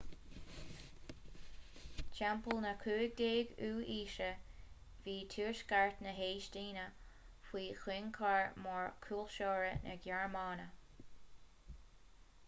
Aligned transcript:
timpeall 2.19 2.61
na 2.63 2.71
15ú 2.85 3.67
haoise 3.89 4.29
bhí 5.05 5.15
tuaisceart 5.35 6.01
na 6.07 6.15
heastóine 6.21 6.87
faoi 7.51 7.67
thionchar 7.85 8.49
mór 8.67 8.89
cultúrtha 9.07 9.71
na 9.87 9.99
gearmáine 10.09 10.67